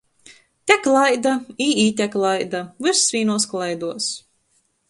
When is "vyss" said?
2.87-3.07